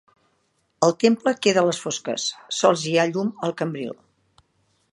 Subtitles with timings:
[0.85, 2.25] El temple queda a les fosques,
[2.61, 3.95] sols hi ha llum al cambril.